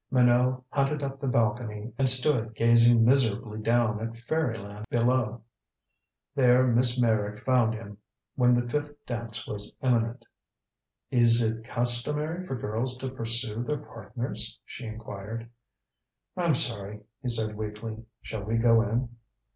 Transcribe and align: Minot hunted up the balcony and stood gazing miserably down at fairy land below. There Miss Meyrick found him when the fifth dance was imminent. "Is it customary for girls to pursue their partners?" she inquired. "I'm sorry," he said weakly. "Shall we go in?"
Minot 0.09 0.63
hunted 0.71 1.03
up 1.03 1.19
the 1.19 1.27
balcony 1.27 1.93
and 1.95 2.09
stood 2.09 2.55
gazing 2.55 3.05
miserably 3.05 3.61
down 3.61 3.99
at 4.01 4.17
fairy 4.17 4.55
land 4.55 4.87
below. 4.89 5.43
There 6.33 6.65
Miss 6.65 6.99
Meyrick 6.99 7.45
found 7.45 7.75
him 7.75 7.99
when 8.33 8.55
the 8.55 8.67
fifth 8.67 8.95
dance 9.05 9.45
was 9.45 9.77
imminent. 9.83 10.25
"Is 11.11 11.43
it 11.43 11.63
customary 11.65 12.43
for 12.47 12.55
girls 12.55 12.97
to 12.97 13.11
pursue 13.11 13.61
their 13.63 13.77
partners?" 13.77 14.59
she 14.65 14.85
inquired. 14.85 15.47
"I'm 16.35 16.55
sorry," 16.55 17.01
he 17.21 17.27
said 17.29 17.53
weakly. 17.55 18.03
"Shall 18.23 18.43
we 18.43 18.57
go 18.57 18.81
in?" 18.81 19.15